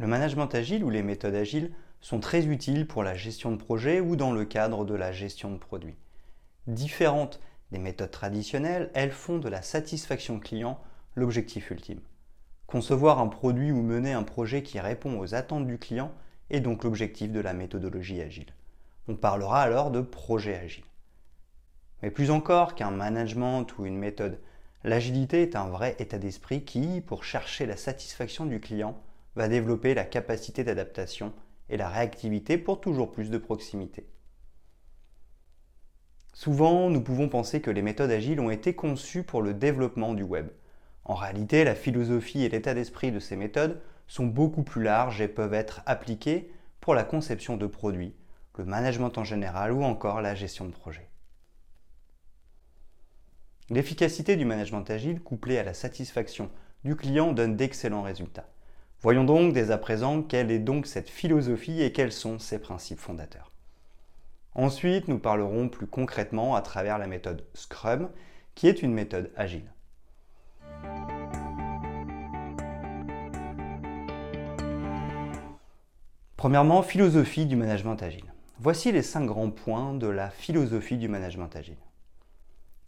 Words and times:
Le 0.00 0.06
management 0.06 0.54
agile 0.54 0.82
ou 0.82 0.88
les 0.88 1.02
méthodes 1.02 1.34
agiles 1.34 1.72
sont 2.00 2.20
très 2.20 2.46
utiles 2.46 2.86
pour 2.86 3.02
la 3.02 3.14
gestion 3.14 3.52
de 3.52 3.58
projet 3.58 4.00
ou 4.00 4.16
dans 4.16 4.32
le 4.32 4.46
cadre 4.46 4.86
de 4.86 4.94
la 4.94 5.12
gestion 5.12 5.50
de 5.52 5.58
produits. 5.58 5.98
Différentes 6.66 7.38
des 7.70 7.78
méthodes 7.78 8.10
traditionnelles, 8.10 8.90
elles 8.94 9.12
font 9.12 9.36
de 9.36 9.50
la 9.50 9.60
satisfaction 9.60 10.40
client 10.40 10.80
l'objectif 11.16 11.70
ultime. 11.70 12.00
Concevoir 12.66 13.18
un 13.18 13.26
produit 13.26 13.72
ou 13.72 13.82
mener 13.82 14.14
un 14.14 14.22
projet 14.22 14.62
qui 14.62 14.80
répond 14.80 15.20
aux 15.20 15.34
attentes 15.34 15.66
du 15.66 15.76
client 15.76 16.12
est 16.48 16.60
donc 16.60 16.82
l'objectif 16.82 17.30
de 17.30 17.40
la 17.40 17.52
méthodologie 17.52 18.22
agile. 18.22 18.54
On 19.06 19.16
parlera 19.16 19.60
alors 19.60 19.90
de 19.90 20.00
projet 20.00 20.56
agile. 20.56 20.86
Mais 22.02 22.10
plus 22.10 22.30
encore 22.30 22.74
qu'un 22.74 22.90
management 22.90 23.66
ou 23.76 23.84
une 23.84 23.98
méthode, 23.98 24.40
l'agilité 24.82 25.42
est 25.42 25.56
un 25.56 25.68
vrai 25.68 25.94
état 25.98 26.16
d'esprit 26.16 26.64
qui, 26.64 27.02
pour 27.02 27.22
chercher 27.22 27.66
la 27.66 27.76
satisfaction 27.76 28.46
du 28.46 28.60
client, 28.60 28.98
va 29.36 29.48
développer 29.48 29.94
la 29.94 30.04
capacité 30.04 30.64
d'adaptation 30.64 31.32
et 31.68 31.76
la 31.76 31.88
réactivité 31.88 32.58
pour 32.58 32.80
toujours 32.80 33.12
plus 33.12 33.30
de 33.30 33.38
proximité. 33.38 34.08
Souvent, 36.32 36.90
nous 36.90 37.02
pouvons 37.02 37.28
penser 37.28 37.60
que 37.60 37.70
les 37.70 37.82
méthodes 37.82 38.10
agiles 38.10 38.40
ont 38.40 38.50
été 38.50 38.74
conçues 38.74 39.22
pour 39.22 39.42
le 39.42 39.54
développement 39.54 40.14
du 40.14 40.22
web. 40.22 40.48
En 41.04 41.14
réalité, 41.14 41.64
la 41.64 41.74
philosophie 41.74 42.44
et 42.44 42.48
l'état 42.48 42.74
d'esprit 42.74 43.12
de 43.12 43.18
ces 43.18 43.36
méthodes 43.36 43.80
sont 44.06 44.26
beaucoup 44.26 44.62
plus 44.62 44.82
larges 44.82 45.20
et 45.20 45.28
peuvent 45.28 45.54
être 45.54 45.82
appliquées 45.86 46.52
pour 46.80 46.94
la 46.94 47.04
conception 47.04 47.56
de 47.56 47.66
produits, 47.66 48.14
le 48.58 48.64
management 48.64 49.16
en 49.18 49.24
général 49.24 49.72
ou 49.72 49.82
encore 49.82 50.20
la 50.20 50.34
gestion 50.34 50.66
de 50.66 50.72
projet. 50.72 51.08
L'efficacité 53.70 54.36
du 54.36 54.44
management 54.44 54.88
agile 54.90 55.20
couplée 55.20 55.58
à 55.58 55.62
la 55.62 55.74
satisfaction 55.74 56.50
du 56.84 56.96
client 56.96 57.32
donne 57.32 57.56
d'excellents 57.56 58.02
résultats. 58.02 58.48
Voyons 59.02 59.24
donc 59.24 59.54
dès 59.54 59.70
à 59.70 59.78
présent 59.78 60.20
quelle 60.20 60.50
est 60.50 60.58
donc 60.58 60.86
cette 60.86 61.08
philosophie 61.08 61.80
et 61.82 61.90
quels 61.90 62.12
sont 62.12 62.38
ses 62.38 62.58
principes 62.58 62.98
fondateurs. 62.98 63.50
Ensuite, 64.54 65.08
nous 65.08 65.18
parlerons 65.18 65.70
plus 65.70 65.86
concrètement 65.86 66.54
à 66.54 66.60
travers 66.60 66.98
la 66.98 67.06
méthode 67.06 67.46
Scrum, 67.54 68.10
qui 68.54 68.68
est 68.68 68.82
une 68.82 68.92
méthode 68.92 69.30
agile. 69.36 69.72
Premièrement, 76.36 76.82
philosophie 76.82 77.46
du 77.46 77.56
management 77.56 78.02
agile. 78.02 78.30
Voici 78.58 78.92
les 78.92 79.02
cinq 79.02 79.24
grands 79.24 79.50
points 79.50 79.94
de 79.94 80.08
la 80.08 80.28
philosophie 80.28 80.98
du 80.98 81.08
management 81.08 81.56
agile. 81.56 81.78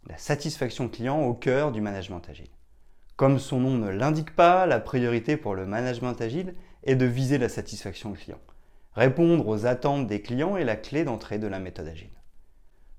La 0.07 0.17
satisfaction 0.19 0.89
client 0.89 1.23
au 1.23 1.33
cœur 1.33 1.71
du 1.71 1.81
management 1.81 2.21
agile. 2.29 2.49
Comme 3.15 3.37
son 3.37 3.59
nom 3.59 3.77
ne 3.77 3.89
l'indique 3.89 4.35
pas, 4.35 4.65
la 4.65 4.79
priorité 4.79 5.37
pour 5.37 5.53
le 5.53 5.67
management 5.67 6.19
agile 6.19 6.55
est 6.83 6.95
de 6.95 7.05
viser 7.05 7.37
la 7.37 7.47
satisfaction 7.47 8.13
client. 8.13 8.39
Répondre 8.95 9.47
aux 9.47 9.67
attentes 9.67 10.07
des 10.07 10.21
clients 10.21 10.57
est 10.57 10.65
la 10.65 10.75
clé 10.75 11.03
d'entrée 11.03 11.37
de 11.37 11.47
la 11.47 11.59
méthode 11.59 11.87
agile. 11.87 12.09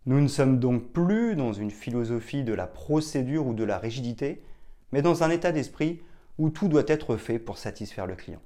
Nous 0.07 0.21
ne 0.21 0.29
sommes 0.29 0.61
donc 0.61 0.93
plus 0.93 1.35
dans 1.35 1.53
une 1.53 1.71
philosophie 1.71 2.45
de 2.45 2.53
la 2.53 2.69
procédure 2.69 3.47
ou 3.47 3.55
de 3.55 3.65
la 3.65 3.79
rigidité, 3.79 4.43
mais 4.93 5.03
dans 5.03 5.25
un 5.25 5.31
état 5.31 5.51
d'esprit 5.51 6.01
où 6.39 6.51
tout 6.51 6.69
doit 6.69 6.85
être 6.87 7.17
fait 7.17 7.41
pour 7.41 7.59
satisfaire 7.59 8.07
le 8.07 8.15
client. 8.15 8.43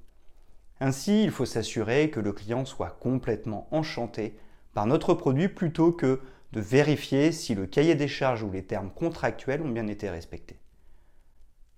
Ainsi, 0.81 1.22
il 1.22 1.31
faut 1.31 1.47
s'assurer 1.47 2.10
que 2.10 2.20
le 2.20 2.32
client 2.32 2.64
soit 2.64 2.97
complètement 3.00 3.66
enchanté 3.72 4.38
par 4.72 4.87
notre 4.87 5.12
produit 5.12 5.48
plutôt 5.48 5.93
que 5.93 6.20
de 6.53 6.60
vérifier 6.60 7.32
si 7.32 7.54
le 7.54 7.66
cahier 7.66 7.94
des 7.94 8.09
charges 8.09 8.43
ou 8.43 8.50
les 8.50 8.62
termes 8.62 8.91
contractuels 8.91 9.60
ont 9.60 9.69
bien 9.69 9.87
été 9.87 10.09
respectés. 10.09 10.60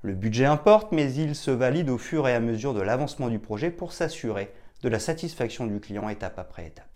Le 0.03 0.15
budget 0.15 0.47
importe, 0.47 0.93
mais 0.93 1.13
il 1.13 1.35
se 1.35 1.51
valide 1.51 1.91
au 1.91 1.99
fur 1.99 2.27
et 2.27 2.35
à 2.35 2.41
mesure 2.41 2.73
de 2.73 2.81
l'avancement 2.81 3.29
du 3.29 3.39
projet 3.39 3.71
pour 3.71 3.93
s'assurer 3.93 4.53
de 4.83 4.89
la 4.89 4.99
satisfaction 4.99 5.67
du 5.67 5.79
client 5.79 6.09
étape 6.09 6.39
après 6.39 6.67
étape. 6.67 6.89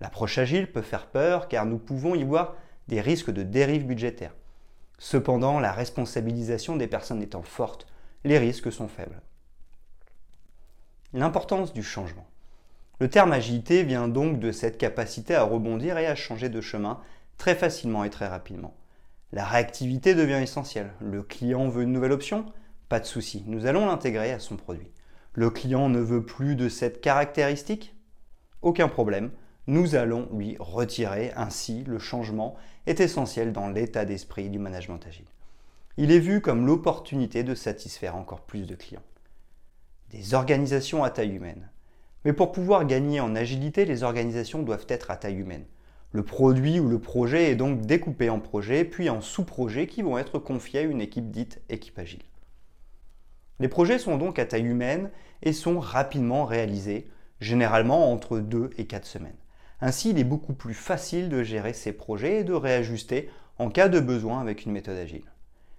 L'approche 0.00 0.38
agile 0.38 0.70
peut 0.70 0.82
faire 0.82 1.06
peur 1.06 1.46
car 1.46 1.66
nous 1.66 1.78
pouvons 1.78 2.14
y 2.14 2.24
voir 2.24 2.56
des 2.88 3.00
risques 3.00 3.30
de 3.30 3.44
dérive 3.44 3.86
budgétaire. 3.86 4.34
Cependant, 4.98 5.60
la 5.60 5.72
responsabilisation 5.72 6.76
des 6.76 6.88
personnes 6.88 7.22
étant 7.22 7.42
forte, 7.42 7.86
les 8.24 8.38
risques 8.38 8.72
sont 8.72 8.88
faibles. 8.88 9.20
L'importance 11.12 11.72
du 11.72 11.82
changement. 11.82 12.26
Le 12.98 13.08
terme 13.08 13.32
agilité 13.32 13.84
vient 13.84 14.08
donc 14.08 14.40
de 14.40 14.52
cette 14.52 14.78
capacité 14.78 15.34
à 15.34 15.44
rebondir 15.44 15.98
et 15.98 16.06
à 16.06 16.14
changer 16.14 16.48
de 16.48 16.60
chemin 16.60 17.00
très 17.38 17.54
facilement 17.54 18.04
et 18.04 18.10
très 18.10 18.26
rapidement. 18.26 18.74
La 19.36 19.44
réactivité 19.44 20.14
devient 20.14 20.40
essentielle. 20.42 20.94
Le 20.98 21.22
client 21.22 21.68
veut 21.68 21.82
une 21.82 21.92
nouvelle 21.92 22.12
option? 22.12 22.46
Pas 22.88 23.00
de 23.00 23.04
souci, 23.04 23.44
nous 23.46 23.66
allons 23.66 23.84
l'intégrer 23.84 24.32
à 24.32 24.38
son 24.38 24.56
produit. 24.56 24.90
Le 25.34 25.50
client 25.50 25.90
ne 25.90 25.98
veut 25.98 26.24
plus 26.24 26.56
de 26.56 26.70
cette 26.70 27.02
caractéristique? 27.02 27.94
Aucun 28.62 28.88
problème, 28.88 29.30
nous 29.66 29.94
allons 29.94 30.26
lui 30.32 30.56
retirer. 30.58 31.32
Ainsi, 31.36 31.84
le 31.84 31.98
changement 31.98 32.56
est 32.86 33.00
essentiel 33.00 33.52
dans 33.52 33.68
l'état 33.68 34.06
d'esprit 34.06 34.48
du 34.48 34.58
management 34.58 35.06
agile. 35.06 35.28
Il 35.98 36.12
est 36.12 36.18
vu 36.18 36.40
comme 36.40 36.64
l'opportunité 36.64 37.42
de 37.42 37.54
satisfaire 37.54 38.16
encore 38.16 38.40
plus 38.40 38.66
de 38.66 38.74
clients. 38.74 39.04
Des 40.12 40.32
organisations 40.32 41.04
à 41.04 41.10
taille 41.10 41.34
humaine. 41.34 41.68
Mais 42.24 42.32
pour 42.32 42.52
pouvoir 42.52 42.86
gagner 42.86 43.20
en 43.20 43.36
agilité, 43.36 43.84
les 43.84 44.02
organisations 44.02 44.62
doivent 44.62 44.86
être 44.88 45.10
à 45.10 45.16
taille 45.18 45.36
humaine. 45.36 45.66
Le 46.12 46.22
produit 46.22 46.80
ou 46.80 46.88
le 46.88 46.98
projet 46.98 47.50
est 47.50 47.56
donc 47.56 47.82
découpé 47.82 48.30
en 48.30 48.40
projets, 48.40 48.84
puis 48.84 49.10
en 49.10 49.20
sous-projets 49.20 49.86
qui 49.86 50.02
vont 50.02 50.18
être 50.18 50.38
confiés 50.38 50.80
à 50.80 50.82
une 50.82 51.00
équipe 51.00 51.30
dite 51.30 51.60
équipe 51.68 51.98
agile. 51.98 52.22
Les 53.58 53.68
projets 53.68 53.98
sont 53.98 54.16
donc 54.16 54.38
à 54.38 54.46
taille 54.46 54.66
humaine 54.66 55.10
et 55.42 55.52
sont 55.52 55.78
rapidement 55.78 56.44
réalisés, 56.44 57.08
généralement 57.40 58.12
entre 58.12 58.38
2 58.38 58.70
et 58.78 58.86
4 58.86 59.06
semaines. 59.06 59.36
Ainsi, 59.80 60.10
il 60.10 60.18
est 60.18 60.24
beaucoup 60.24 60.54
plus 60.54 60.74
facile 60.74 61.28
de 61.28 61.42
gérer 61.42 61.72
ces 61.72 61.92
projets 61.92 62.40
et 62.40 62.44
de 62.44 62.54
réajuster 62.54 63.30
en 63.58 63.70
cas 63.70 63.88
de 63.88 64.00
besoin 64.00 64.40
avec 64.40 64.64
une 64.64 64.72
méthode 64.72 64.96
agile. 64.96 65.30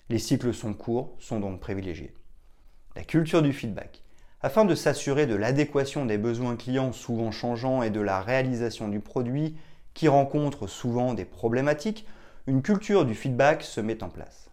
Les 0.09 0.19
cycles 0.19 0.53
sont 0.53 0.73
courts, 0.73 1.15
sont 1.19 1.39
donc 1.39 1.59
privilégiés. 1.59 2.13
La 2.95 3.03
culture 3.03 3.41
du 3.41 3.53
feedback. 3.53 4.03
Afin 4.41 4.65
de 4.65 4.75
s'assurer 4.75 5.25
de 5.25 5.35
l'adéquation 5.35 6.05
des 6.05 6.17
besoins 6.17 6.55
clients 6.55 6.91
souvent 6.91 7.31
changeants 7.31 7.81
et 7.81 7.89
de 7.89 7.99
la 7.99 8.21
réalisation 8.21 8.87
du 8.87 8.99
produit 8.99 9.55
qui 9.97 10.07
rencontrent 10.07 10.67
souvent 10.67 11.15
des 11.15 11.25
problématiques, 11.25 12.05
une 12.45 12.61
culture 12.61 13.03
du 13.03 13.15
feedback 13.15 13.63
se 13.63 13.81
met 13.81 14.03
en 14.03 14.09
place. 14.09 14.51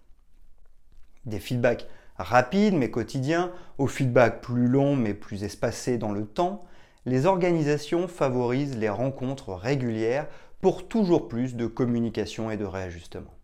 Des 1.26 1.38
feedbacks 1.38 1.86
rapides 2.16 2.72
mais 2.72 2.90
quotidiens, 2.90 3.52
aux 3.76 3.86
feedbacks 3.86 4.40
plus 4.40 4.68
longs 4.68 4.96
mais 4.96 5.12
plus 5.12 5.44
espacés 5.44 5.98
dans 5.98 6.12
le 6.12 6.24
temps, 6.24 6.64
les 7.04 7.26
organisations 7.26 8.08
favorisent 8.08 8.78
les 8.78 8.88
rencontres 8.88 9.52
régulières 9.52 10.28
pour 10.62 10.88
toujours 10.88 11.28
plus 11.28 11.56
de 11.56 11.66
communication 11.66 12.50
et 12.50 12.56
de 12.56 12.64
réajustement. 12.64 13.34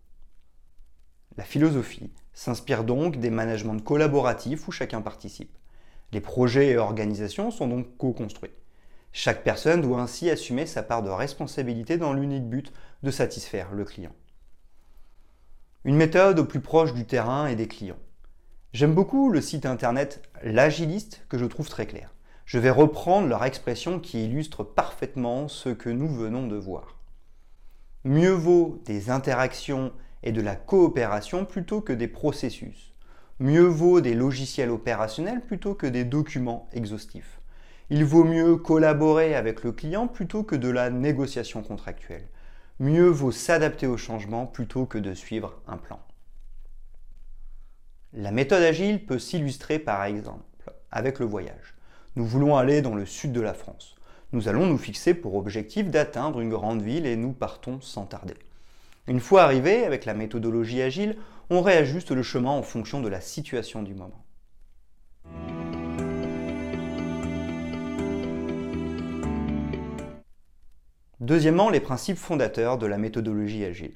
La 1.37 1.45
philosophie 1.45 2.15
s'inspire 2.33 2.85
donc 2.85 3.19
des 3.19 3.29
managements 3.29 3.79
collaboratifs 3.79 4.67
où 4.67 4.73
chacun 4.73 5.03
participe. 5.03 5.55
Les 6.13 6.23
projets 6.23 6.69
et 6.69 6.79
organisations 6.79 7.51
sont 7.51 7.69
donc 7.69 7.99
co-construits. 7.99 8.55
Chaque 9.13 9.43
personne 9.43 9.81
doit 9.81 10.01
ainsi 10.01 10.31
assumer 10.31 10.67
sa 10.67 10.83
part 10.83 11.03
de 11.03 11.11
responsabilité 11.11 11.99
dans 11.99 12.13
l'unique 12.13 12.49
but 12.49 12.73
de 13.03 13.11
satisfaire 13.11 13.73
le 13.73 13.85
client. 13.85 14.15
Une 15.85 15.97
méthode 15.97 16.39
au 16.39 16.45
plus 16.45 16.61
proche 16.61 16.95
du 16.95 17.07
terrain 17.07 17.47
et 17.47 17.57
des 17.57 17.67
clients. 17.67 17.99
J'aime 18.73 18.95
beaucoup 18.95 19.31
le 19.31 19.41
site 19.41 19.67
internet 19.67 20.23
L'Agiliste 20.43 21.25
que 21.29 21.39
je 21.39 21.45
trouve 21.45 21.69
très 21.69 21.87
clair. 21.87 22.15
Je 22.45 22.59
vais 22.59 22.71
reprendre 22.71 23.27
leur 23.27 23.45
expression 23.45 23.99
qui 23.99 24.25
illustre 24.25 24.63
parfaitement 24.63 25.49
ce 25.49 25.71
que 25.71 25.91
nous 25.91 26.09
venons 26.09 26.47
de 26.47 26.57
voir. 26.57 26.99
Mieux 28.05 28.31
vaut 28.31 28.81
des 28.85 29.11
interactions 29.11 29.93
et 30.23 30.33
de 30.33 30.41
la 30.41 30.55
coopération 30.55 31.45
plutôt 31.45 31.81
que 31.81 31.93
des 31.93 32.09
processus. 32.09 32.93
Mieux 33.41 33.67
vaut 33.67 34.01
des 34.01 34.15
logiciels 34.15 34.71
opérationnels 34.71 35.41
plutôt 35.41 35.75
que 35.75 35.87
des 35.87 36.05
documents 36.05 36.69
exhaustifs. 36.73 37.40
Il 37.93 38.05
vaut 38.05 38.23
mieux 38.23 38.57
collaborer 38.57 39.35
avec 39.35 39.65
le 39.65 39.73
client 39.73 40.07
plutôt 40.07 40.45
que 40.45 40.55
de 40.55 40.69
la 40.69 40.91
négociation 40.91 41.63
contractuelle. 41.63 42.29
Mieux 42.79 43.09
vaut 43.09 43.33
s'adapter 43.33 43.89
au 43.89 43.97
changement 43.97 44.47
plutôt 44.47 44.87
que 44.87 44.97
de 44.97 45.13
suivre 45.13 45.61
un 45.67 45.77
plan. 45.77 45.99
La 48.13 48.31
méthode 48.31 48.63
agile 48.63 49.05
peut 49.05 49.19
s'illustrer 49.19 49.81
par 49.81 50.05
exemple 50.05 50.73
avec 50.93 51.19
le 51.19 51.27
voyage. 51.27 51.75
Nous 52.15 52.25
voulons 52.25 52.57
aller 52.57 52.81
dans 52.81 52.95
le 52.95 53.07
sud 53.07 53.33
de 53.33 53.41
la 53.41 53.55
France. 53.55 53.97
Nous 54.33 54.47
allons 54.47 54.67
nous 54.67 54.79
fixer 54.79 55.13
pour 55.13 55.35
objectif 55.35 55.91
d'atteindre 55.91 56.41
une 56.41 56.51
grande 56.51 56.83
ville 56.83 57.07
et 57.07 57.17
nous 57.17 57.33
partons 57.33 57.81
sans 57.81 58.07
tarder. 58.07 58.35
Une 59.09 59.19
fois 59.19 59.43
arrivé, 59.43 59.85
avec 59.85 60.05
la 60.05 60.15
méthodologie 60.15 60.83
agile, 60.83 61.17
on 61.51 61.61
réajuste 61.61 62.13
le 62.13 62.23
chemin 62.23 62.51
en 62.51 62.63
fonction 62.63 63.01
de 63.01 63.09
la 63.09 63.21
situation 63.21 63.83
du 63.83 63.95
moment. 63.95 64.25
Deuxièmement, 71.21 71.69
les 71.69 71.81
principes 71.81 72.17
fondateurs 72.17 72.79
de 72.79 72.87
la 72.87 72.97
méthodologie 72.97 73.67
agile. 73.67 73.93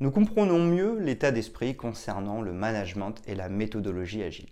Nous 0.00 0.10
comprenons 0.10 0.58
mieux 0.58 0.98
l'état 0.98 1.30
d'esprit 1.30 1.76
concernant 1.76 2.42
le 2.42 2.52
management 2.52 3.14
et 3.28 3.36
la 3.36 3.48
méthodologie 3.48 4.24
agile. 4.24 4.50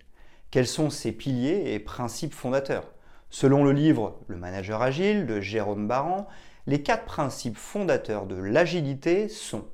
Quels 0.52 0.68
sont 0.68 0.88
ses 0.88 1.10
piliers 1.10 1.74
et 1.74 1.80
principes 1.80 2.32
fondateurs? 2.32 2.92
Selon 3.28 3.64
le 3.64 3.72
livre 3.72 4.20
Le 4.28 4.36
manager 4.36 4.82
agile 4.82 5.26
de 5.26 5.40
Jérôme 5.40 5.88
Baran, 5.88 6.28
les 6.68 6.80
quatre 6.80 7.06
principes 7.06 7.56
fondateurs 7.56 8.26
de 8.26 8.36
l'agilité 8.36 9.28
sont 9.28 9.64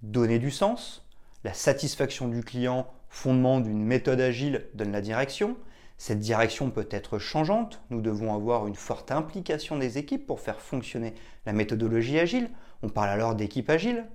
donner 0.00 0.38
du 0.38 0.50
sens, 0.50 1.06
la 1.44 1.52
satisfaction 1.52 2.28
du 2.28 2.42
client, 2.42 2.86
fondement 3.10 3.60
d'une 3.60 3.84
méthode 3.84 4.20
agile, 4.20 4.68
donne 4.72 4.92
la 4.92 5.02
direction. 5.02 5.56
Cette 5.98 6.20
direction 6.20 6.70
peut 6.70 6.88
être 6.92 7.18
changeante, 7.18 7.82
nous 7.90 8.00
devons 8.00 8.32
avoir 8.32 8.68
une 8.68 8.76
forte 8.76 9.10
implication 9.10 9.76
des 9.76 9.98
équipes 9.98 10.26
pour 10.26 10.38
faire 10.38 10.60
fonctionner 10.60 11.12
la 11.44 11.52
méthodologie 11.52 12.20
agile, 12.20 12.50
on 12.82 12.88
parle 12.88 13.08
alors 13.08 13.34
d'équipe 13.34 13.68
agile. 13.68 14.06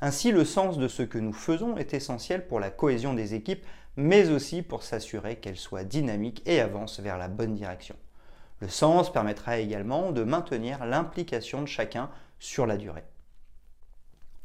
Ainsi, 0.00 0.32
le 0.32 0.46
sens 0.46 0.78
de 0.78 0.88
ce 0.88 1.02
que 1.02 1.18
nous 1.18 1.34
faisons 1.34 1.76
est 1.76 1.92
essentiel 1.92 2.46
pour 2.46 2.58
la 2.58 2.70
cohésion 2.70 3.12
des 3.12 3.34
équipes, 3.34 3.64
mais 3.96 4.30
aussi 4.30 4.62
pour 4.62 4.82
s'assurer 4.82 5.36
qu'elles 5.36 5.58
soient 5.58 5.84
dynamiques 5.84 6.42
et 6.46 6.60
avancent 6.60 7.00
vers 7.00 7.18
la 7.18 7.28
bonne 7.28 7.54
direction. 7.54 7.96
Le 8.60 8.68
sens 8.68 9.12
permettra 9.12 9.58
également 9.58 10.12
de 10.12 10.22
maintenir 10.22 10.86
l'implication 10.86 11.60
de 11.60 11.66
chacun 11.66 12.10
sur 12.38 12.66
la 12.66 12.78
durée. 12.78 13.04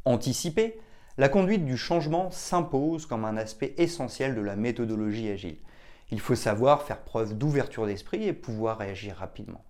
Anticiper, 0.03 0.79
la 1.17 1.29
conduite 1.29 1.65
du 1.65 1.77
changement 1.77 2.31
s'impose 2.31 3.05
comme 3.05 3.23
un 3.23 3.37
aspect 3.37 3.75
essentiel 3.77 4.35
de 4.35 4.41
la 4.41 4.57
méthodologie 4.57 5.29
agile. 5.29 5.57
Il 6.11 6.19
faut 6.19 6.35
savoir 6.35 6.83
faire 6.83 7.01
preuve 7.01 7.37
d'ouverture 7.37 7.87
d'esprit 7.87 8.27
et 8.27 8.33
pouvoir 8.33 8.77
réagir 8.77 9.15
rapidement. 9.15 9.63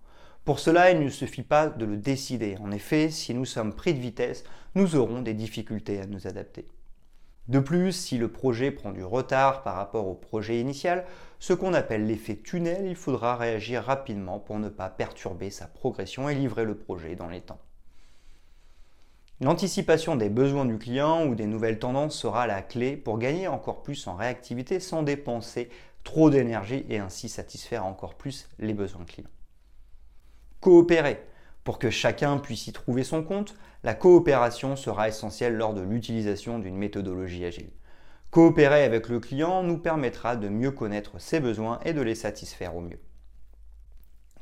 Pour 0.44 0.58
cela, 0.58 0.90
il 0.90 1.00
ne 1.00 1.08
suffit 1.08 1.44
pas 1.44 1.68
de 1.68 1.84
le 1.84 1.96
décider. 1.96 2.56
En 2.60 2.72
effet, 2.72 3.10
si 3.10 3.32
nous 3.32 3.44
sommes 3.44 3.72
pris 3.72 3.94
de 3.94 4.00
vitesse, 4.00 4.42
nous 4.74 4.96
aurons 4.96 5.22
des 5.22 5.34
difficultés 5.34 6.00
à 6.00 6.06
nous 6.06 6.26
adapter. 6.26 6.66
De 7.48 7.60
plus, 7.60 7.92
si 7.92 8.18
le 8.18 8.28
projet 8.28 8.70
prend 8.70 8.92
du 8.92 9.04
retard 9.04 9.62
par 9.62 9.76
rapport 9.76 10.08
au 10.08 10.14
projet 10.14 10.60
initial, 10.60 11.04
ce 11.38 11.52
qu'on 11.52 11.74
appelle 11.74 12.06
l'effet 12.06 12.36
tunnel, 12.36 12.86
il 12.86 12.96
faudra 12.96 13.36
réagir 13.36 13.84
rapidement 13.84 14.38
pour 14.38 14.58
ne 14.58 14.68
pas 14.68 14.88
perturber 14.88 15.50
sa 15.50 15.66
progression 15.66 16.28
et 16.28 16.34
livrer 16.34 16.64
le 16.64 16.76
projet 16.76 17.14
dans 17.14 17.28
les 17.28 17.40
temps. 17.40 17.60
L'anticipation 19.40 20.14
des 20.14 20.28
besoins 20.28 20.64
du 20.64 20.78
client 20.78 21.26
ou 21.26 21.34
des 21.34 21.46
nouvelles 21.46 21.80
tendances 21.80 22.16
sera 22.16 22.46
la 22.46 22.62
clé 22.62 22.96
pour 22.96 23.18
gagner 23.18 23.48
encore 23.48 23.82
plus 23.82 24.06
en 24.06 24.14
réactivité 24.14 24.78
sans 24.78 25.02
dépenser 25.02 25.68
trop 26.04 26.30
d'énergie 26.30 26.84
et 26.88 26.98
ainsi 26.98 27.28
satisfaire 27.28 27.84
encore 27.84 28.14
plus 28.14 28.48
les 28.58 28.74
besoins 28.74 29.04
clients. 29.04 29.30
Coopérer. 30.60 31.20
Pour 31.64 31.78
que 31.78 31.90
chacun 31.90 32.38
puisse 32.38 32.66
y 32.66 32.72
trouver 32.72 33.04
son 33.04 33.22
compte, 33.22 33.54
la 33.84 33.94
coopération 33.94 34.76
sera 34.76 35.08
essentielle 35.08 35.56
lors 35.56 35.74
de 35.74 35.80
l'utilisation 35.80 36.58
d'une 36.58 36.76
méthodologie 36.76 37.44
agile. 37.44 37.70
Coopérer 38.30 38.84
avec 38.84 39.08
le 39.08 39.20
client 39.20 39.62
nous 39.62 39.78
permettra 39.78 40.36
de 40.36 40.48
mieux 40.48 40.70
connaître 40.70 41.20
ses 41.20 41.38
besoins 41.38 41.78
et 41.84 41.92
de 41.92 42.00
les 42.00 42.14
satisfaire 42.14 42.74
au 42.74 42.80
mieux. 42.80 43.00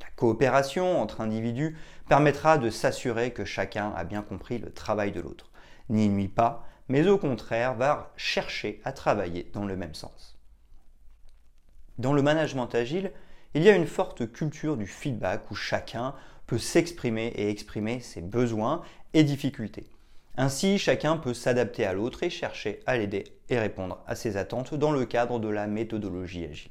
La 0.00 0.08
coopération 0.16 1.00
entre 1.00 1.20
individus 1.20 1.76
permettra 2.08 2.56
de 2.56 2.70
s'assurer 2.70 3.32
que 3.32 3.44
chacun 3.44 3.92
a 3.96 4.04
bien 4.04 4.22
compris 4.22 4.58
le 4.58 4.72
travail 4.72 5.12
de 5.12 5.20
l'autre, 5.20 5.50
n'y 5.88 6.08
nuit 6.08 6.28
pas, 6.28 6.66
mais 6.88 7.06
au 7.08 7.18
contraire 7.18 7.74
va 7.74 8.12
chercher 8.16 8.80
à 8.84 8.92
travailler 8.92 9.50
dans 9.52 9.64
le 9.64 9.76
même 9.76 9.94
sens. 9.94 10.39
Dans 12.00 12.14
le 12.14 12.22
management 12.22 12.74
agile, 12.74 13.12
il 13.52 13.62
y 13.62 13.68
a 13.68 13.76
une 13.76 13.86
forte 13.86 14.32
culture 14.32 14.78
du 14.78 14.86
feedback 14.86 15.50
où 15.50 15.54
chacun 15.54 16.14
peut 16.46 16.56
s'exprimer 16.56 17.26
et 17.36 17.50
exprimer 17.50 18.00
ses 18.00 18.22
besoins 18.22 18.80
et 19.12 19.22
difficultés. 19.22 19.86
Ainsi, 20.38 20.78
chacun 20.78 21.18
peut 21.18 21.34
s'adapter 21.34 21.84
à 21.84 21.92
l'autre 21.92 22.22
et 22.22 22.30
chercher 22.30 22.80
à 22.86 22.96
l'aider 22.96 23.24
et 23.50 23.58
répondre 23.58 24.02
à 24.06 24.14
ses 24.14 24.38
attentes 24.38 24.74
dans 24.74 24.92
le 24.92 25.04
cadre 25.04 25.38
de 25.40 25.48
la 25.48 25.66
méthodologie 25.66 26.46
agile. 26.46 26.70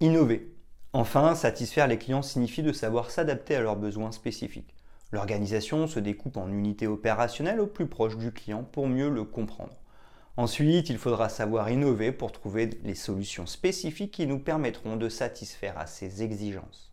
Innover. 0.00 0.46
Enfin, 0.92 1.34
satisfaire 1.34 1.86
les 1.86 1.96
clients 1.96 2.20
signifie 2.20 2.62
de 2.62 2.72
savoir 2.72 3.10
s'adapter 3.10 3.56
à 3.56 3.62
leurs 3.62 3.76
besoins 3.76 4.12
spécifiques. 4.12 4.74
L'organisation 5.12 5.86
se 5.86 5.98
découpe 5.98 6.36
en 6.36 6.50
unités 6.50 6.86
opérationnelles 6.86 7.60
au 7.60 7.66
plus 7.66 7.86
proche 7.86 8.18
du 8.18 8.32
client 8.32 8.64
pour 8.64 8.86
mieux 8.86 9.08
le 9.08 9.24
comprendre. 9.24 9.78
Ensuite, 10.36 10.90
il 10.90 10.98
faudra 10.98 11.28
savoir 11.28 11.70
innover 11.70 12.10
pour 12.10 12.32
trouver 12.32 12.70
les 12.82 12.96
solutions 12.96 13.46
spécifiques 13.46 14.10
qui 14.10 14.26
nous 14.26 14.40
permettront 14.40 14.96
de 14.96 15.08
satisfaire 15.08 15.78
à 15.78 15.86
ces 15.86 16.24
exigences. 16.24 16.92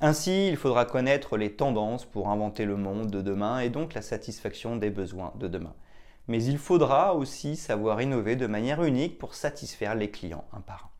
Ainsi, 0.00 0.48
il 0.48 0.56
faudra 0.56 0.84
connaître 0.84 1.36
les 1.36 1.52
tendances 1.52 2.04
pour 2.04 2.28
inventer 2.28 2.64
le 2.64 2.76
monde 2.76 3.08
de 3.08 3.22
demain 3.22 3.60
et 3.60 3.70
donc 3.70 3.94
la 3.94 4.02
satisfaction 4.02 4.74
des 4.76 4.90
besoins 4.90 5.32
de 5.38 5.46
demain. 5.46 5.74
Mais 6.26 6.42
il 6.42 6.58
faudra 6.58 7.14
aussi 7.14 7.54
savoir 7.54 8.02
innover 8.02 8.34
de 8.34 8.48
manière 8.48 8.82
unique 8.82 9.18
pour 9.18 9.34
satisfaire 9.34 9.94
les 9.94 10.10
clients 10.10 10.44
un 10.52 10.60
par 10.60 10.86
un. 10.86 10.98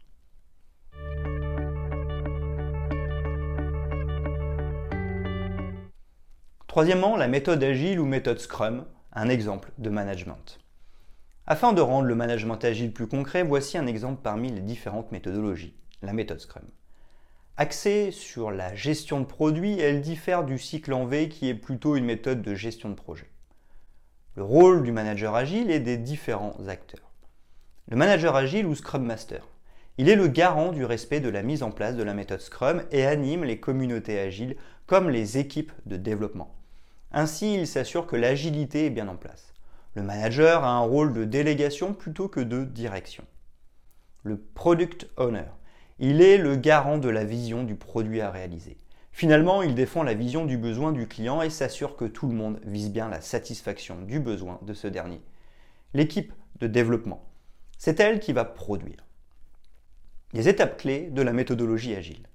Troisièmement, 6.69 7.17
la 7.17 7.27
méthode 7.27 7.63
agile 7.65 7.99
ou 7.99 8.07
méthode 8.07 8.39
Scrum, 8.39 8.85
un 9.13 9.29
exemple 9.29 9.73
de 9.79 9.91
management. 9.91 10.61
Afin 11.51 11.73
de 11.73 11.81
rendre 11.81 12.07
le 12.07 12.15
management 12.15 12.63
agile 12.63 12.93
plus 12.93 13.07
concret, 13.07 13.43
voici 13.43 13.79
un 13.79 13.87
exemple 13.87 14.21
parmi 14.23 14.53
les 14.53 14.61
différentes 14.61 15.11
méthodologies, 15.13 15.73
la 16.03 16.13
méthode 16.13 16.41
Scrum. 16.41 16.63
Axée 17.57 18.11
sur 18.11 18.51
la 18.51 18.75
gestion 18.75 19.19
de 19.21 19.25
produits, 19.25 19.81
elle 19.81 20.03
diffère 20.03 20.45
du 20.45 20.59
cycle 20.59 20.93
en 20.93 21.07
V 21.07 21.31
qui 21.31 21.49
est 21.49 21.55
plutôt 21.55 21.97
une 21.97 22.05
méthode 22.05 22.43
de 22.43 22.55
gestion 22.55 22.91
de 22.91 22.95
projet. 22.95 23.31
Le 24.37 24.43
rôle 24.43 24.83
du 24.83 24.93
manager 24.93 25.35
agile 25.35 25.71
est 25.71 25.81
des 25.81 25.97
différents 25.97 26.55
acteurs. 26.69 27.11
Le 27.89 27.97
manager 27.97 28.37
agile 28.37 28.67
ou 28.67 28.75
Scrum 28.75 29.03
Master. 29.03 29.49
Il 29.97 30.11
est 30.11 30.17
le 30.17 30.29
garant 30.29 30.71
du 30.71 30.85
respect 30.85 31.21
de 31.21 31.31
la 31.31 31.43
mise 31.43 31.63
en 31.63 31.71
place 31.71 31.97
de 31.97 32.03
la 32.03 32.13
méthode 32.13 32.43
Scrum 32.43 32.83
et 32.91 33.07
anime 33.07 33.45
les 33.45 33.59
communautés 33.59 34.19
agiles 34.19 34.59
comme 34.87 35.09
les 35.09 35.39
équipes 35.39 35.73
de 35.87 35.97
développement. 35.97 36.55
Ainsi, 37.11 37.55
il 37.55 37.67
s'assure 37.67 38.07
que 38.07 38.17
l'agilité 38.17 38.85
est 38.85 38.91
bien 38.91 39.09
en 39.09 39.17
place. 39.17 39.55
Le 39.95 40.03
manager 40.03 40.65
a 40.65 40.71
un 40.71 40.81
rôle 40.81 41.13
de 41.13 41.25
délégation 41.25 41.95
plutôt 41.95 42.29
que 42.29 42.41
de 42.41 42.65
direction. 42.65 43.25
Le 44.23 44.39
product 44.39 45.09
owner. 45.17 45.47
Il 45.99 46.23
est 46.23 46.39
le 46.39 46.57
garant 46.57 46.99
de 46.99 47.09
la 47.09 47.25
vision 47.25 47.65
du 47.65 47.75
produit 47.75 48.21
à 48.21 48.31
réaliser. 48.31 48.77
Finalement, 49.11 49.63
il 49.63 49.75
défend 49.75 50.05
la 50.05 50.15
vision 50.15 50.45
du 50.45 50.57
besoin 50.57 50.93
du 50.93 51.09
client 51.09 51.43
et 51.43 51.51
s'assure 51.51 51.97
que 51.97 52.05
tout 52.05 52.29
le 52.29 52.35
monde 52.35 52.61
vise 52.65 52.91
bien 52.91 53.09
la 53.09 53.21
satisfaction 53.21 54.01
du 54.03 54.21
besoin 54.21 54.61
de 54.63 54.75
ce 54.75 54.87
dernier. 54.87 55.21
L'équipe 55.95 56.33
de 56.61 56.69
développement, 56.69 57.29
c'est 57.79 57.99
elle 57.99 58.21
qui 58.21 58.33
va 58.33 58.45
produire. 58.45 59.05
Les 60.35 60.49
étapes 60.49 60.77
clés 60.77 61.09
de 61.11 61.23
la 61.23 61.33
méthodologie 61.33 61.97
agile. 61.97 62.29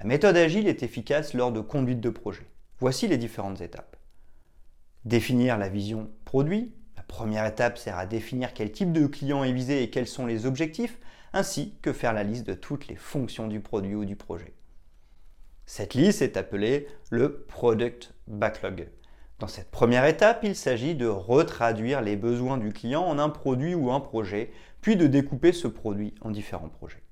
La 0.00 0.06
méthode 0.06 0.36
agile 0.36 0.68
est 0.68 0.82
efficace 0.82 1.32
lors 1.32 1.52
de 1.52 1.60
conduite 1.60 2.00
de 2.00 2.10
projet. 2.10 2.46
Voici 2.80 3.08
les 3.08 3.16
différentes 3.16 3.60
étapes. 3.60 3.96
Définir 5.04 5.56
la 5.56 5.68
vision 5.68 6.10
produit, 6.24 6.74
première 7.08 7.46
étape 7.46 7.78
sert 7.78 7.98
à 7.98 8.06
définir 8.06 8.54
quel 8.54 8.70
type 8.70 8.92
de 8.92 9.06
client 9.06 9.42
est 9.42 9.52
visé 9.52 9.82
et 9.82 9.90
quels 9.90 10.06
sont 10.06 10.26
les 10.26 10.46
objectifs, 10.46 10.98
ainsi 11.32 11.74
que 11.82 11.92
faire 11.92 12.12
la 12.12 12.22
liste 12.22 12.46
de 12.46 12.54
toutes 12.54 12.86
les 12.86 12.96
fonctions 12.96 13.48
du 13.48 13.60
produit 13.60 13.96
ou 13.96 14.04
du 14.04 14.14
projet. 14.14 14.52
Cette 15.66 15.94
liste 15.94 16.22
est 16.22 16.36
appelée 16.36 16.86
le 17.10 17.44
Product 17.48 18.14
Backlog. 18.26 18.88
Dans 19.38 19.48
cette 19.48 19.70
première 19.70 20.04
étape, 20.04 20.40
il 20.42 20.56
s'agit 20.56 20.94
de 20.94 21.06
retraduire 21.06 22.00
les 22.00 22.16
besoins 22.16 22.56
du 22.56 22.72
client 22.72 23.02
en 23.02 23.18
un 23.18 23.28
produit 23.28 23.74
ou 23.74 23.90
un 23.90 24.00
projet, 24.00 24.50
puis 24.80 24.96
de 24.96 25.06
découper 25.06 25.52
ce 25.52 25.68
produit 25.68 26.14
en 26.20 26.30
différents 26.30 26.68
projets. 26.68 27.02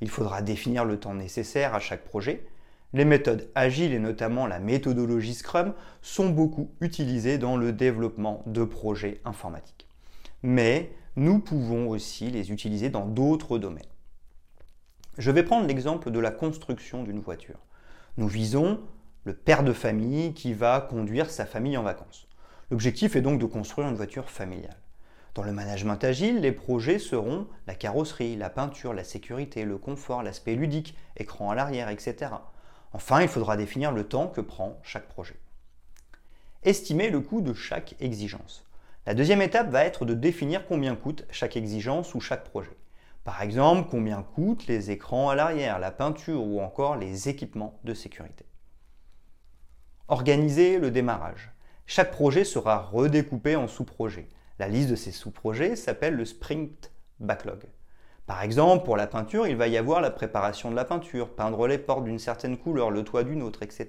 Il 0.00 0.08
faudra 0.08 0.42
définir 0.42 0.84
le 0.84 0.98
temps 0.98 1.14
nécessaire 1.14 1.74
à 1.74 1.80
chaque 1.80 2.04
projet, 2.04 2.46
les 2.92 3.04
méthodes 3.04 3.50
agiles 3.54 3.92
et 3.92 3.98
notamment 3.98 4.46
la 4.46 4.58
méthodologie 4.58 5.34
Scrum 5.34 5.74
sont 6.02 6.30
beaucoup 6.30 6.72
utilisées 6.80 7.38
dans 7.38 7.56
le 7.56 7.72
développement 7.72 8.42
de 8.46 8.64
projets 8.64 9.20
informatiques. 9.24 9.86
Mais 10.42 10.90
nous 11.16 11.38
pouvons 11.38 11.88
aussi 11.88 12.30
les 12.30 12.50
utiliser 12.50 12.88
dans 12.88 13.06
d'autres 13.06 13.58
domaines. 13.58 13.82
Je 15.18 15.30
vais 15.30 15.42
prendre 15.42 15.66
l'exemple 15.66 16.10
de 16.10 16.18
la 16.18 16.30
construction 16.30 17.02
d'une 17.02 17.20
voiture. 17.20 17.58
Nous 18.16 18.28
visons 18.28 18.80
le 19.24 19.34
père 19.34 19.62
de 19.62 19.72
famille 19.72 20.32
qui 20.32 20.54
va 20.54 20.80
conduire 20.80 21.30
sa 21.30 21.46
famille 21.46 21.76
en 21.76 21.82
vacances. 21.82 22.26
L'objectif 22.70 23.16
est 23.16 23.20
donc 23.20 23.40
de 23.40 23.46
construire 23.46 23.88
une 23.88 23.96
voiture 23.96 24.30
familiale. 24.30 24.76
Dans 25.34 25.42
le 25.42 25.52
management 25.52 26.02
agile, 26.02 26.40
les 26.40 26.52
projets 26.52 26.98
seront 26.98 27.46
la 27.66 27.74
carrosserie, 27.74 28.36
la 28.36 28.50
peinture, 28.50 28.94
la 28.94 29.04
sécurité, 29.04 29.64
le 29.64 29.78
confort, 29.78 30.22
l'aspect 30.22 30.54
ludique, 30.54 30.96
écran 31.16 31.50
à 31.50 31.54
l'arrière, 31.54 31.88
etc. 31.88 32.30
Enfin, 32.92 33.22
il 33.22 33.28
faudra 33.28 33.56
définir 33.56 33.92
le 33.92 34.04
temps 34.04 34.28
que 34.28 34.40
prend 34.40 34.78
chaque 34.82 35.08
projet. 35.08 35.38
Estimer 36.62 37.10
le 37.10 37.20
coût 37.20 37.40
de 37.40 37.54
chaque 37.54 37.94
exigence. 38.00 38.66
La 39.06 39.14
deuxième 39.14 39.42
étape 39.42 39.70
va 39.70 39.84
être 39.84 40.04
de 40.04 40.14
définir 40.14 40.66
combien 40.66 40.94
coûte 40.94 41.24
chaque 41.30 41.56
exigence 41.56 42.14
ou 42.14 42.20
chaque 42.20 42.44
projet. 42.44 42.76
Par 43.24 43.42
exemple, 43.42 43.88
combien 43.90 44.22
coûtent 44.22 44.66
les 44.66 44.90
écrans 44.90 45.30
à 45.30 45.34
l'arrière, 45.34 45.78
la 45.78 45.90
peinture 45.90 46.44
ou 46.44 46.60
encore 46.60 46.96
les 46.96 47.28
équipements 47.28 47.78
de 47.84 47.94
sécurité. 47.94 48.44
Organiser 50.08 50.78
le 50.78 50.90
démarrage. 50.90 51.50
Chaque 51.86 52.10
projet 52.10 52.44
sera 52.44 52.78
redécoupé 52.82 53.56
en 53.56 53.68
sous-projets. 53.68 54.28
La 54.58 54.68
liste 54.68 54.90
de 54.90 54.96
ces 54.96 55.12
sous-projets 55.12 55.76
s'appelle 55.76 56.14
le 56.14 56.24
sprint 56.24 56.90
backlog. 57.20 57.64
Par 58.30 58.44
exemple, 58.44 58.84
pour 58.84 58.96
la 58.96 59.08
peinture, 59.08 59.48
il 59.48 59.56
va 59.56 59.66
y 59.66 59.76
avoir 59.76 60.00
la 60.00 60.12
préparation 60.12 60.70
de 60.70 60.76
la 60.76 60.84
peinture, 60.84 61.30
peindre 61.30 61.66
les 61.66 61.78
portes 61.78 62.04
d'une 62.04 62.20
certaine 62.20 62.56
couleur, 62.56 62.92
le 62.92 63.02
toit 63.02 63.24
d'une 63.24 63.42
autre, 63.42 63.64
etc. 63.64 63.88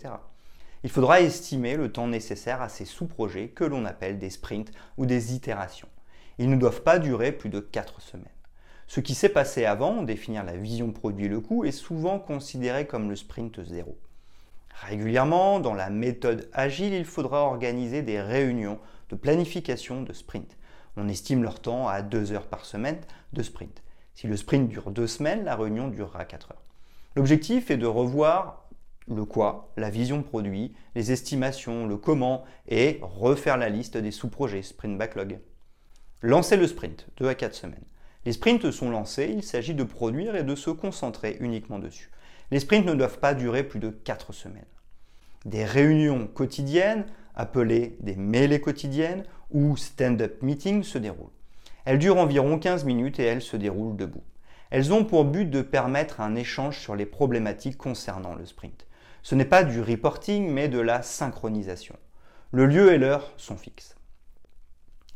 Il 0.84 0.90
faudra 0.90 1.22
estimer 1.22 1.76
le 1.76 1.92
temps 1.92 2.08
nécessaire 2.08 2.60
à 2.60 2.68
ces 2.68 2.86
sous-projets 2.86 3.50
que 3.50 3.64
l'on 3.64 3.86
appelle 3.86 4.18
des 4.18 4.32
sprints 4.32 4.72
ou 4.98 5.06
des 5.06 5.36
itérations. 5.36 5.90
Ils 6.40 6.50
ne 6.50 6.56
doivent 6.56 6.82
pas 6.82 6.98
durer 6.98 7.32
plus 7.32 7.50
de 7.50 7.60
4 7.60 8.02
semaines. 8.02 8.26
Ce 8.88 9.00
qui 9.00 9.14
s'est 9.14 9.30
passé 9.30 9.66
avant, 9.66 10.02
définir 10.02 10.44
la 10.44 10.58
vision 10.58 10.92
produit 10.92 11.28
le 11.28 11.40
coût, 11.40 11.64
est 11.64 11.72
souvent 11.72 12.18
considéré 12.18 12.88
comme 12.88 13.12
le 13.12 13.16
sprint 13.16 13.64
zéro. 13.64 13.96
Régulièrement, 14.88 15.60
dans 15.60 15.76
la 15.76 15.92
méthode 15.92 16.50
agile, 16.52 16.94
il 16.94 17.06
faudra 17.06 17.44
organiser 17.44 18.02
des 18.02 18.20
réunions 18.20 18.80
de 19.12 19.16
planification 19.16 20.02
de 20.02 20.14
sprint. 20.14 20.58
On 20.98 21.10
estime 21.10 21.44
leur 21.44 21.60
temps 21.60 21.88
à 21.88 22.02
2 22.02 22.32
heures 22.32 22.48
par 22.48 22.66
semaine 22.66 22.98
de 23.34 23.44
sprint. 23.44 23.84
Si 24.14 24.28
le 24.28 24.38
sprint 24.38 24.70
dure 24.70 24.92
deux 24.92 25.08
semaines, 25.08 25.44
la 25.46 25.56
réunion 25.56 25.88
durera 25.88 26.26
4 26.26 26.52
heures. 26.52 26.64
L'objectif 27.16 27.72
est 27.72 27.78
de 27.78 27.88
revoir 27.88 28.70
le 29.08 29.26
quoi, 29.26 29.72
la 29.78 29.90
vision 29.90 30.22
produit, 30.24 30.74
les 30.96 31.12
estimations, 31.12 31.88
le 31.88 31.98
comment 31.98 32.44
et 32.68 33.00
refaire 33.02 33.58
la 33.58 33.70
liste 33.70 33.98
des 33.98 34.12
sous-projets, 34.12 34.62
sprint 34.62 34.98
backlog. 34.98 35.40
Lancer 36.22 36.56
le 36.56 36.68
sprint, 36.68 37.08
2 37.18 37.28
à 37.28 37.36
4 37.36 37.54
semaines. 37.54 37.86
Les 38.26 38.34
sprints 38.34 38.70
sont 38.70 38.92
lancés, 38.92 39.32
il 39.36 39.44
s'agit 39.44 39.74
de 39.74 39.84
produire 39.84 40.36
et 40.36 40.44
de 40.44 40.56
se 40.56 40.70
concentrer 40.70 41.38
uniquement 41.40 41.80
dessus. 41.80 42.12
Les 42.52 42.60
sprints 42.60 42.86
ne 42.86 42.94
doivent 42.94 43.20
pas 43.20 43.34
durer 43.34 43.64
plus 43.64 43.80
de 43.80 43.90
4 43.90 44.34
semaines. 44.34 44.66
Des 45.46 45.66
réunions 45.66 46.28
quotidiennes, 46.28 47.06
appelées 47.34 47.98
des 48.02 48.16
mêlées 48.16 48.62
quotidiennes 48.62 49.24
ou 49.50 49.76
stand-up 49.76 50.44
meetings, 50.44 50.84
se 50.84 51.00
déroulent. 51.00 51.32
Elles 51.86 52.00
durent 52.00 52.18
environ 52.18 52.60
15 52.60 52.86
minutes 52.86 53.20
et 53.20 53.24
elles 53.24 53.42
se 53.42 53.58
déroulent 53.58 53.96
debout. 53.96 54.24
Elles 54.70 54.94
ont 54.94 55.04
pour 55.04 55.26
but 55.26 55.50
de 55.50 55.62
permettre 55.62 56.22
un 56.22 56.36
échange 56.36 56.80
sur 56.80 56.96
les 56.96 57.06
problématiques 57.06 57.78
concernant 57.78 58.36
le 58.36 58.46
sprint. 58.46 58.88
Ce 59.24 59.36
n'est 59.36 59.46
pas 59.46 59.64
du 59.64 59.82
reporting, 59.82 60.50
mais 60.50 60.70
de 60.70 60.80
la 60.80 61.02
synchronisation. 61.02 61.96
Le 62.52 62.66
lieu 62.66 62.94
et 62.94 62.98
l'heure 62.98 63.34
sont 63.38 63.58
fixes. 63.58 63.96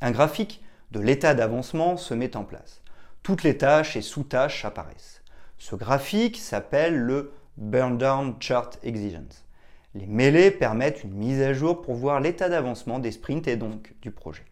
Un 0.01 0.11
graphique 0.11 0.63
de 0.91 0.99
l'état 0.99 1.33
d'avancement 1.33 1.97
se 1.97 2.13
met 2.13 2.35
en 2.35 2.43
place. 2.43 2.81
Toutes 3.23 3.43
les 3.43 3.57
tâches 3.57 3.95
et 3.95 4.01
sous-tâches 4.01 4.65
apparaissent. 4.65 5.23
Ce 5.57 5.75
graphique 5.75 6.37
s'appelle 6.37 6.95
le 6.95 7.33
Burn 7.57 7.97
Down 7.97 8.35
Chart 8.39 8.69
Exigence. 8.83 9.45
Les 9.95 10.05
mêlées 10.05 10.51
permettent 10.51 11.03
une 11.03 11.13
mise 11.13 11.41
à 11.41 11.53
jour 11.53 11.81
pour 11.81 11.95
voir 11.95 12.19
l'état 12.19 12.49
d'avancement 12.49 12.99
des 12.99 13.11
sprints 13.11 13.47
et 13.47 13.55
donc 13.55 13.93
du 14.01 14.11
projet. 14.11 14.43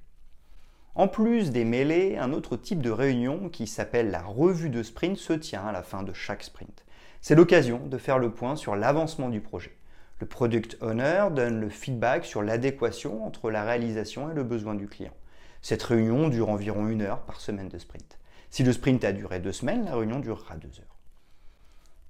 En 0.96 1.08
plus 1.08 1.50
des 1.50 1.66
mêlées, 1.66 2.18
un 2.18 2.34
autre 2.34 2.56
type 2.56 2.84
de 2.84 2.92
réunion 2.92 3.50
qui 3.50 3.66
s'appelle 3.66 4.12
la 4.12 4.22
revue 4.22 4.70
de 4.70 4.84
sprint 4.84 5.18
se 5.18 5.34
tient 5.34 5.66
à 5.66 5.72
la 5.72 5.82
fin 5.82 6.04
de 6.04 6.14
chaque 6.14 6.44
sprint. 6.44 6.86
C'est 7.20 7.34
l'occasion 7.34 7.80
de 7.88 7.98
faire 7.98 8.20
le 8.20 8.32
point 8.32 8.56
sur 8.56 8.76
l'avancement 8.76 9.30
du 9.30 9.42
projet. 9.42 9.76
Le 10.20 10.28
product 10.28 10.78
owner 10.82 11.30
donne 11.32 11.60
le 11.60 11.70
feedback 11.70 12.26
sur 12.26 12.44
l'adéquation 12.44 13.26
entre 13.26 13.50
la 13.50 13.64
réalisation 13.64 14.30
et 14.30 14.36
le 14.36 14.44
besoin 14.44 14.76
du 14.76 14.88
client. 14.88 15.16
Cette 15.64 15.82
réunion 15.82 16.28
dure 16.28 16.50
environ 16.50 16.88
une 16.88 17.02
heure 17.02 17.22
par 17.22 17.42
semaine 17.42 17.70
de 17.70 17.80
sprint. 17.80 18.20
Si 18.52 18.64
le 18.64 18.72
sprint 18.72 19.04
a 19.04 19.14
duré 19.14 19.40
deux 19.40 19.52
semaines, 19.52 19.86
la 19.86 19.96
réunion 19.96 20.20
durera 20.20 20.58
deux 20.58 20.80
heures. 20.80 21.00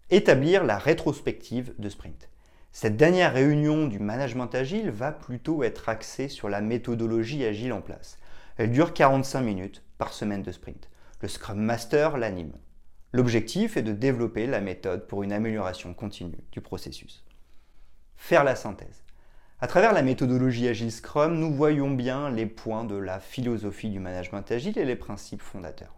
Établir 0.09 0.65
la 0.65 0.77
rétrospective 0.77 1.73
de 1.79 1.87
sprint. 1.87 2.27
Cette 2.73 2.97
dernière 2.97 3.31
réunion 3.31 3.87
du 3.87 3.99
management 3.99 4.53
agile 4.53 4.89
va 4.89 5.13
plutôt 5.13 5.63
être 5.63 5.87
axée 5.87 6.27
sur 6.27 6.49
la 6.49 6.59
méthodologie 6.59 7.45
agile 7.45 7.71
en 7.71 7.81
place. 7.81 8.17
Elle 8.57 8.71
dure 8.71 8.93
45 8.93 9.41
minutes 9.41 9.83
par 9.97 10.13
semaine 10.13 10.43
de 10.43 10.51
sprint. 10.51 10.89
Le 11.21 11.27
Scrum 11.27 11.57
Master 11.57 12.17
l'anime. 12.17 12.53
L'objectif 13.11 13.77
est 13.77 13.81
de 13.81 13.93
développer 13.93 14.45
la 14.45 14.61
méthode 14.61 15.07
pour 15.07 15.23
une 15.23 15.33
amélioration 15.33 15.93
continue 15.95 16.43
du 16.51 16.61
processus. 16.61 17.23
Faire 18.15 18.43
la 18.43 18.55
synthèse. 18.55 19.03
À 19.59 19.65
travers 19.67 19.93
la 19.93 20.03
méthodologie 20.03 20.67
Agile 20.67 20.91
Scrum, 20.91 21.39
nous 21.39 21.51
voyons 21.51 21.89
bien 21.89 22.29
les 22.29 22.45
points 22.45 22.83
de 22.83 22.95
la 22.95 23.19
philosophie 23.19 23.89
du 23.89 23.99
management 23.99 24.51
agile 24.51 24.77
et 24.77 24.85
les 24.85 24.95
principes 24.95 25.41
fondateurs. 25.41 25.95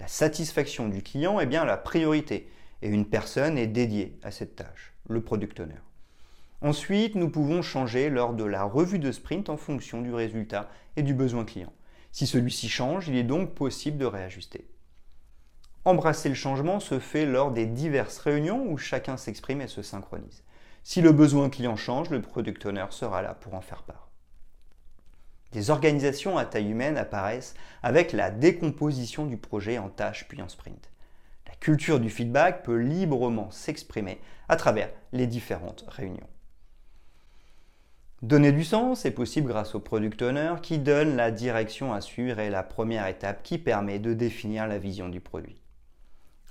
La 0.00 0.08
satisfaction 0.08 0.88
du 0.88 1.02
client 1.02 1.38
est 1.38 1.46
bien 1.46 1.64
la 1.64 1.76
priorité 1.76 2.50
et 2.82 2.88
une 2.88 3.06
personne 3.06 3.56
est 3.56 3.66
dédiée 3.66 4.18
à 4.22 4.30
cette 4.30 4.56
tâche, 4.56 4.94
le 5.08 5.20
product 5.20 5.60
owner. 5.60 5.80
Ensuite, 6.60 7.14
nous 7.14 7.30
pouvons 7.30 7.62
changer 7.62 8.10
lors 8.10 8.34
de 8.34 8.42
la 8.42 8.64
revue 8.64 8.98
de 8.98 9.12
sprint 9.12 9.48
en 9.48 9.56
fonction 9.56 10.02
du 10.02 10.12
résultat 10.12 10.68
et 10.96 11.02
du 11.02 11.14
besoin 11.14 11.44
client. 11.44 11.72
Si 12.10 12.26
celui-ci 12.26 12.68
change, 12.68 13.08
il 13.08 13.16
est 13.16 13.22
donc 13.22 13.54
possible 13.54 13.96
de 13.96 14.06
réajuster. 14.06 14.68
Embrasser 15.84 16.28
le 16.28 16.34
changement 16.34 16.80
se 16.80 16.98
fait 16.98 17.26
lors 17.26 17.52
des 17.52 17.66
diverses 17.66 18.18
réunions 18.18 18.66
où 18.68 18.76
chacun 18.76 19.16
s'exprime 19.16 19.60
et 19.60 19.68
se 19.68 19.82
synchronise. 19.82 20.42
Si 20.82 21.00
le 21.00 21.12
besoin 21.12 21.48
client 21.48 21.76
change, 21.76 22.10
le 22.10 22.20
product 22.20 22.66
owner 22.66 22.86
sera 22.90 23.22
là 23.22 23.34
pour 23.34 23.54
en 23.54 23.60
faire 23.60 23.84
part. 23.84 24.08
Des 25.52 25.70
organisations 25.70 26.36
à 26.38 26.44
taille 26.44 26.70
humaine 26.70 26.98
apparaissent 26.98 27.54
avec 27.82 28.12
la 28.12 28.30
décomposition 28.30 29.26
du 29.26 29.36
projet 29.36 29.78
en 29.78 29.88
tâches 29.90 30.26
puis 30.28 30.42
en 30.42 30.48
sprint. 30.48 30.90
La 31.46 31.54
culture 31.54 32.00
du 32.00 32.10
feedback 32.10 32.64
peut 32.64 32.78
librement 32.78 33.50
s'exprimer 33.50 34.20
à 34.48 34.56
travers 34.56 34.90
les 35.12 35.26
différentes 35.26 35.84
réunions. 35.88 36.28
Donner 38.22 38.50
du 38.50 38.64
sens 38.64 39.04
est 39.04 39.12
possible 39.12 39.46
grâce 39.46 39.76
au 39.76 39.80
product 39.80 40.22
owner 40.22 40.54
qui 40.60 40.78
donne 40.78 41.14
la 41.14 41.30
direction 41.30 41.92
à 41.92 42.00
suivre 42.00 42.40
et 42.40 42.50
la 42.50 42.64
première 42.64 43.06
étape 43.06 43.44
qui 43.44 43.58
permet 43.58 44.00
de 44.00 44.12
définir 44.12 44.66
la 44.66 44.76
vision 44.76 45.08
du 45.08 45.20
produit. 45.20 45.62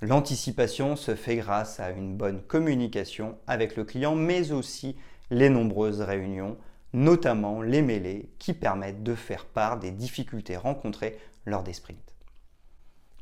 L'anticipation 0.00 0.96
se 0.96 1.14
fait 1.14 1.36
grâce 1.36 1.78
à 1.78 1.90
une 1.90 2.16
bonne 2.16 2.40
communication 2.40 3.36
avec 3.46 3.76
le 3.76 3.84
client, 3.84 4.14
mais 4.14 4.50
aussi 4.50 4.96
les 5.30 5.50
nombreuses 5.50 6.00
réunions, 6.00 6.56
notamment 6.94 7.60
les 7.60 7.82
mêlées, 7.82 8.30
qui 8.38 8.54
permettent 8.54 9.02
de 9.02 9.14
faire 9.14 9.44
part 9.44 9.78
des 9.78 9.90
difficultés 9.90 10.56
rencontrées 10.56 11.18
lors 11.44 11.64
des 11.64 11.74
sprints. 11.74 12.14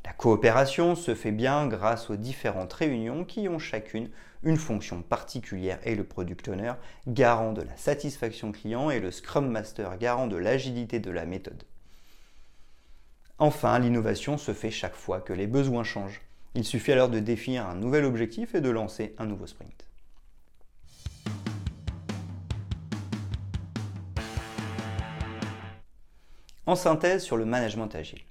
La 0.07 0.13
coopération 0.13 0.95
se 0.95 1.13
fait 1.13 1.33
bien 1.33 1.67
grâce 1.67 2.09
aux 2.09 2.15
différentes 2.15 2.71
réunions 2.71 3.25
qui 3.25 3.49
ont 3.49 3.59
chacune 3.59 4.09
une 4.41 4.55
fonction 4.55 5.01
particulière 5.01 5.79
et 5.83 5.95
le 5.95 6.05
product 6.05 6.47
owner 6.47 6.71
garant 7.07 7.51
de 7.51 7.61
la 7.61 7.75
satisfaction 7.75 8.53
client 8.53 8.89
et 8.89 9.01
le 9.01 9.11
Scrum 9.11 9.49
Master 9.49 9.97
garant 9.97 10.27
de 10.27 10.37
l'agilité 10.37 11.01
de 11.01 11.11
la 11.11 11.25
méthode. 11.25 11.61
Enfin, 13.37 13.77
l'innovation 13.79 14.37
se 14.37 14.53
fait 14.53 14.71
chaque 14.71 14.95
fois 14.95 15.19
que 15.19 15.33
les 15.33 15.45
besoins 15.45 15.83
changent. 15.83 16.21
Il 16.55 16.63
suffit 16.63 16.93
alors 16.93 17.09
de 17.09 17.19
définir 17.19 17.67
un 17.67 17.75
nouvel 17.75 18.05
objectif 18.05 18.55
et 18.55 18.61
de 18.61 18.69
lancer 18.69 19.13
un 19.17 19.25
nouveau 19.25 19.45
sprint. 19.45 19.89
En 26.65 26.77
synthèse 26.77 27.23
sur 27.23 27.35
le 27.35 27.43
management 27.43 27.93
agile. 27.93 28.21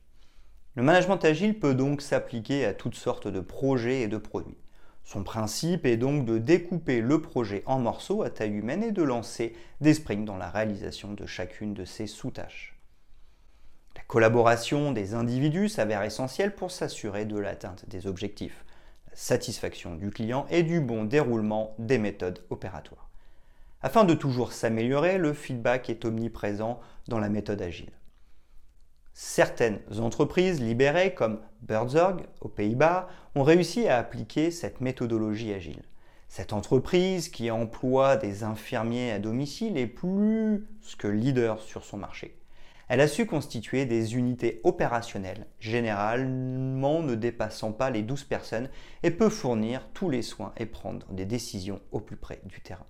Le 0.76 0.83
management 0.83 1.25
agile 1.25 1.59
peut 1.59 1.75
donc 1.75 2.02
s'appliquer 2.02 2.66
à 2.66 2.75
toutes 2.75 2.97
sortes 2.97 3.28
de 3.28 3.40
projets 3.40 4.02
et 4.02 4.09
de 4.09 4.18
produits. 4.18 4.59
Son 5.04 5.25
principe 5.25 5.87
est 5.87 5.97
donc 5.97 6.26
de 6.26 6.37
découper 6.37 7.00
le 7.00 7.23
projet 7.23 7.62
en 7.64 7.78
morceaux 7.78 8.23
à 8.23 8.28
taille 8.28 8.52
humaine 8.52 8.83
et 8.83 8.92
de 8.92 9.02
lancer 9.02 9.56
des 9.80 9.95
sprints 9.95 10.26
dans 10.26 10.37
la 10.37 10.50
réalisation 10.50 11.14
de 11.14 11.25
chacune 11.25 11.73
de 11.73 11.87
ses 11.87 12.06
sous-tâches. 12.06 12.78
La 13.97 14.02
collaboration 14.02 14.92
des 14.92 15.14
individus 15.14 15.71
s'avère 15.71 16.02
essentielle 16.02 16.54
pour 16.54 16.71
s'assurer 16.71 17.25
de 17.25 17.38
l'atteinte 17.38 17.88
des 17.88 18.06
objectifs, 18.06 18.66
la 19.09 19.16
satisfaction 19.16 19.95
du 19.95 20.11
client 20.11 20.45
et 20.50 20.62
du 20.62 20.83
bon 20.83 21.04
déroulement 21.04 21.75
des 21.78 21.97
méthodes 21.97 22.45
opératoires. 22.50 23.09
Afin 23.80 24.04
de 24.04 24.12
toujours 24.12 24.52
s'améliorer, 24.52 25.16
le 25.16 25.33
feedback 25.33 25.88
est 25.88 26.04
omniprésent 26.04 26.80
dans 27.09 27.18
la 27.18 27.30
méthode 27.30 27.62
agile. 27.62 27.92
Certaines 29.19 29.81
entreprises 29.99 30.61
libérées, 30.61 31.15
comme 31.15 31.41
Burzorg 31.63 32.27
aux 32.43 32.49
Pays-Bas, 32.49 33.09
ont 33.35 33.45
réussi 33.45 33.89
à 33.89 33.97
appliquer 33.97 34.51
cette 34.51 34.83
méthodologie 34.83 35.55
agile. 35.55 35.85
Cette 36.29 36.53
entreprise, 36.53 37.31
qui 37.31 37.51
emploie 37.51 38.19
des 38.19 38.45
infirmiers 38.45 39.13
à 39.13 39.19
domicile, 39.19 39.79
est 39.79 39.87
plus 39.87 40.67
que 40.99 41.09
leader 41.09 41.63
sur 41.63 41.83
son 41.83 41.97
marché. 41.97 42.37
Elle 42.89 43.01
a 43.01 43.09
su 43.09 43.25
constituer 43.25 43.87
des 43.87 44.17
unités 44.17 44.61
opérationnelles, 44.65 45.47
généralement 45.61 47.01
ne 47.01 47.15
dépassant 47.15 47.73
pas 47.73 47.89
les 47.89 48.03
12 48.03 48.25
personnes, 48.25 48.69
et 49.03 49.11
peut 49.11 49.31
fournir 49.31 49.89
tous 49.95 50.11
les 50.11 50.21
soins 50.21 50.53
et 50.59 50.67
prendre 50.67 51.07
des 51.11 51.25
décisions 51.25 51.81
au 51.91 52.01
plus 52.01 52.19
près 52.19 52.43
du 52.45 52.61
terrain. 52.61 52.85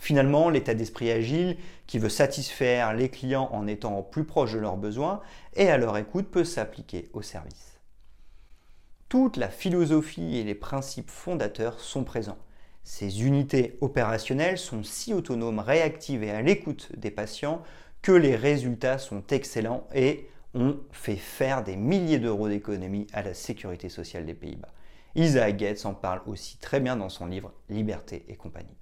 Finalement, 0.00 0.48
l'état 0.48 0.72
d'esprit 0.72 1.10
agile, 1.10 1.58
qui 1.86 1.98
veut 1.98 2.08
satisfaire 2.08 2.94
les 2.94 3.10
clients 3.10 3.50
en 3.52 3.66
étant 3.66 4.02
plus 4.02 4.24
proche 4.24 4.54
de 4.54 4.58
leurs 4.58 4.78
besoins 4.78 5.20
et 5.54 5.68
à 5.68 5.76
leur 5.76 5.98
écoute, 5.98 6.30
peut 6.30 6.42
s'appliquer 6.44 7.10
au 7.12 7.20
service. 7.20 7.78
Toute 9.10 9.36
la 9.36 9.50
philosophie 9.50 10.38
et 10.38 10.42
les 10.42 10.54
principes 10.54 11.10
fondateurs 11.10 11.80
sont 11.80 12.02
présents. 12.02 12.38
Ces 12.82 13.26
unités 13.26 13.76
opérationnelles 13.82 14.56
sont 14.56 14.82
si 14.82 15.12
autonomes, 15.12 15.58
réactives 15.58 16.22
et 16.22 16.30
à 16.30 16.40
l'écoute 16.40 16.90
des 16.96 17.10
patients 17.10 17.62
que 18.00 18.12
les 18.12 18.36
résultats 18.36 18.96
sont 18.96 19.22
excellents 19.28 19.86
et 19.94 20.30
ont 20.54 20.78
fait 20.92 21.16
faire 21.16 21.62
des 21.62 21.76
milliers 21.76 22.18
d'euros 22.18 22.48
d'économies 22.48 23.06
à 23.12 23.22
la 23.22 23.34
sécurité 23.34 23.90
sociale 23.90 24.24
des 24.24 24.34
Pays-Bas. 24.34 24.72
Isaac 25.14 25.58
Gates 25.58 25.84
en 25.84 25.92
parle 25.92 26.22
aussi 26.24 26.56
très 26.56 26.80
bien 26.80 26.96
dans 26.96 27.10
son 27.10 27.26
livre 27.26 27.52
Liberté 27.68 28.24
et 28.28 28.36
compagnie. 28.36 28.79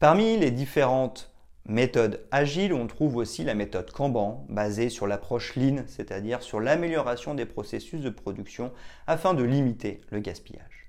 Parmi 0.00 0.36
les 0.36 0.50
différentes 0.50 1.30
méthodes 1.66 2.26
agiles, 2.30 2.74
on 2.74 2.86
trouve 2.86 3.16
aussi 3.16 3.44
la 3.44 3.54
méthode 3.54 3.90
Kanban, 3.90 4.44
basée 4.48 4.90
sur 4.90 5.06
l'approche 5.06 5.56
Lean, 5.56 5.84
c'est-à-dire 5.86 6.42
sur 6.42 6.60
l'amélioration 6.60 7.34
des 7.34 7.46
processus 7.46 8.02
de 8.02 8.10
production 8.10 8.72
afin 9.06 9.34
de 9.34 9.44
limiter 9.44 10.00
le 10.10 10.20
gaspillage. 10.20 10.83